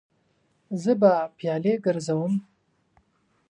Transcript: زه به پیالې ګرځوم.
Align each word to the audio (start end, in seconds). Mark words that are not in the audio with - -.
زه 0.81 0.91
به 1.01 1.13
پیالې 1.37 1.73
ګرځوم. 1.85 2.33